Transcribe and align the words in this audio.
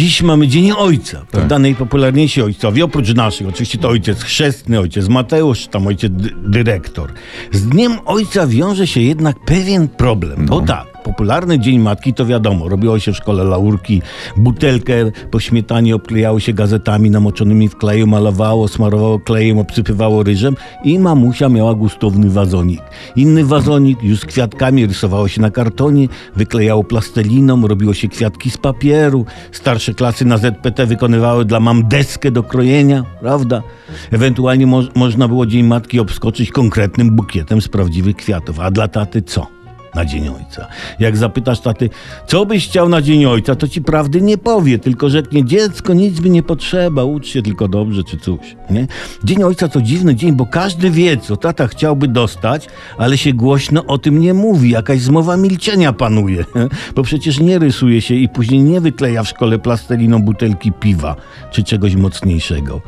Dziś 0.00 0.22
mamy 0.22 0.48
Dzień 0.48 0.72
Ojca, 0.72 1.18
Tak. 1.18 1.26
prawda? 1.26 1.58
Najpopularniejsi 1.58 2.42
ojcowie, 2.42 2.84
oprócz 2.84 3.14
naszych, 3.14 3.48
oczywiście 3.48 3.78
to 3.78 3.88
ojciec 3.88 4.22
chrzestny, 4.22 4.80
ojciec 4.80 5.08
Mateusz, 5.08 5.66
tam 5.66 5.86
ojciec 5.86 6.12
dy- 6.12 6.30
dyrektor. 6.46 7.12
Z 7.52 7.68
Dniem 7.68 7.92
Ojca 8.04 8.46
wiąże 8.46 8.86
się 8.86 9.00
jednak 9.00 9.36
pewien 9.44 9.88
problem. 9.88 10.46
Bo 10.46 10.60
tak, 10.60 10.89
popularny 11.02 11.58
Dzień 11.58 11.78
Matki 11.78 12.14
to 12.14 12.26
wiadomo, 12.26 12.68
robiło 12.68 12.98
się 12.98 13.12
w 13.12 13.16
szkole 13.16 13.44
laurki, 13.44 14.02
butelkę 14.36 14.94
po 15.30 15.40
śmietanie 15.40 15.94
obklejało 15.94 16.40
się 16.40 16.52
gazetami 16.52 17.10
namoczonymi 17.10 17.68
w 17.68 17.76
kleju, 17.76 18.06
malowało, 18.06 18.68
smarowało 18.68 19.18
klejem, 19.18 19.58
obsypywało 19.58 20.22
ryżem 20.22 20.56
i 20.84 20.98
mamusia 20.98 21.48
miała 21.48 21.74
gustowny 21.74 22.30
wazonik. 22.30 22.80
Inny 23.16 23.44
wazonik 23.44 24.02
już 24.02 24.20
z 24.20 24.24
kwiatkami 24.24 24.86
rysowało 24.86 25.28
się 25.28 25.40
na 25.40 25.50
kartonie, 25.50 26.08
wyklejało 26.36 26.84
plasteliną, 26.84 27.66
robiło 27.68 27.94
się 27.94 28.08
kwiatki 28.08 28.50
z 28.50 28.58
papieru. 28.58 29.24
Starsze 29.52 29.94
klasy 29.94 30.24
na 30.24 30.38
ZPT 30.38 30.86
wykonywały 30.86 31.44
dla 31.44 31.60
mam 31.60 31.88
deskę 31.88 32.30
do 32.30 32.42
krojenia, 32.42 33.04
prawda? 33.20 33.62
Ewentualnie 34.10 34.66
mo- 34.66 34.82
można 34.94 35.28
było 35.28 35.46
Dzień 35.46 35.66
Matki 35.66 36.00
obskoczyć 36.00 36.50
konkretnym 36.50 37.16
bukietem 37.16 37.60
z 37.60 37.68
prawdziwych 37.68 38.16
kwiatów. 38.16 38.60
A 38.60 38.70
dla 38.70 38.88
taty 38.88 39.22
co? 39.22 39.59
Na 39.94 40.04
Dzień 40.04 40.28
Ojca. 40.28 40.66
Jak 40.98 41.16
zapytasz 41.16 41.60
taty, 41.60 41.90
co 42.26 42.46
byś 42.46 42.68
chciał 42.68 42.88
na 42.88 43.02
Dzień 43.02 43.26
Ojca, 43.26 43.54
to 43.54 43.68
ci 43.68 43.82
prawdy 43.82 44.20
nie 44.20 44.38
powie, 44.38 44.78
tylko 44.78 45.10
rzeknie, 45.10 45.44
dziecko, 45.44 45.94
nic 45.94 46.20
mi 46.20 46.30
nie 46.30 46.42
potrzeba, 46.42 47.04
ucz 47.04 47.26
się 47.26 47.42
tylko 47.42 47.68
dobrze, 47.68 48.04
czy 48.04 48.16
coś. 48.16 48.56
Nie? 48.70 48.86
Dzień 49.24 49.42
Ojca 49.42 49.68
to 49.68 49.82
dziwny 49.82 50.14
dzień, 50.14 50.32
bo 50.32 50.46
każdy 50.46 50.90
wie, 50.90 51.16
co 51.16 51.36
tata 51.36 51.66
chciałby 51.66 52.08
dostać, 52.08 52.68
ale 52.98 53.18
się 53.18 53.32
głośno 53.32 53.86
o 53.86 53.98
tym 53.98 54.20
nie 54.20 54.34
mówi, 54.34 54.70
jakaś 54.70 55.00
zmowa 55.00 55.36
milczenia 55.36 55.92
panuje, 55.92 56.44
bo 56.96 57.02
przecież 57.02 57.40
nie 57.40 57.58
rysuje 57.58 58.00
się 58.00 58.14
i 58.14 58.28
później 58.28 58.62
nie 58.62 58.80
wykleja 58.80 59.22
w 59.22 59.28
szkole 59.28 59.58
plastelino 59.58 60.18
butelki 60.18 60.72
piwa, 60.72 61.16
czy 61.50 61.64
czegoś 61.64 61.94
mocniejszego. 61.94 62.80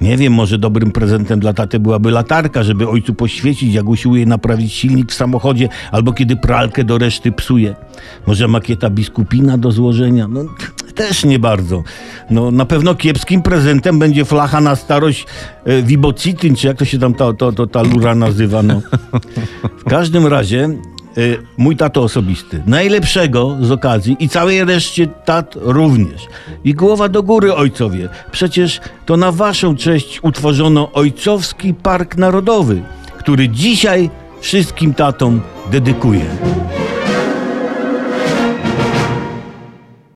Nie 0.00 0.16
wiem, 0.16 0.32
może 0.32 0.58
dobrym 0.58 0.92
prezentem 0.92 1.40
dla 1.40 1.52
taty 1.52 1.80
byłaby 1.80 2.10
latarka, 2.10 2.62
żeby 2.62 2.88
ojcu 2.88 3.14
poświecić, 3.14 3.74
jak 3.74 3.88
usiłuje 3.88 4.26
naprawić 4.26 4.72
silnik 4.72 5.12
w 5.12 5.14
samochodzie, 5.14 5.68
albo 5.92 6.12
kiedy 6.12 6.35
pralkę 6.36 6.84
do 6.84 6.98
reszty 6.98 7.32
psuje. 7.32 7.74
Może 8.26 8.48
makieta 8.48 8.90
biskupina 8.90 9.58
do 9.58 9.72
złożenia? 9.72 10.28
No 10.28 10.44
też 10.96 11.24
nie 11.24 11.38
bardzo. 11.38 11.82
No 12.30 12.50
na 12.50 12.64
pewno 12.64 12.94
kiepskim 12.94 13.42
prezentem 13.42 13.98
będzie 13.98 14.24
flacha 14.24 14.60
na 14.60 14.76
starość 14.76 15.26
e, 15.64 15.82
Wibocityn, 15.82 16.56
czy 16.56 16.66
jak 16.66 16.76
to 16.76 16.84
się 16.84 16.98
tam 16.98 17.14
ta, 17.14 17.32
to, 17.32 17.52
to, 17.52 17.66
ta 17.66 17.82
lura 17.82 18.14
nazywa, 18.14 18.62
no. 18.62 18.80
W 19.78 19.84
każdym 19.84 20.26
razie 20.26 20.64
e, 20.64 20.70
mój 21.56 21.76
tato 21.76 22.02
osobisty. 22.02 22.62
Najlepszego 22.66 23.56
z 23.60 23.70
okazji 23.70 24.16
i 24.20 24.28
całej 24.28 24.64
reszcie 24.64 25.06
tat 25.06 25.54
również. 25.60 26.26
I 26.64 26.74
głowa 26.74 27.08
do 27.08 27.22
góry, 27.22 27.54
ojcowie. 27.54 28.08
Przecież 28.30 28.80
to 29.06 29.16
na 29.16 29.32
waszą 29.32 29.76
cześć 29.76 30.18
utworzono 30.22 30.92
Ojcowski 30.92 31.74
Park 31.74 32.16
Narodowy, 32.16 32.82
który 33.18 33.48
dzisiaj 33.48 34.10
wszystkim 34.40 34.94
tatom 34.94 35.40
dedykuję. 35.70 36.75